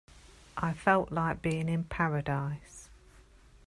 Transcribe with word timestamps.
I 0.57 0.73
felt 0.73 1.11
like 1.11 1.43
being 1.43 1.69
in 1.69 1.83
paradise. 1.83 2.89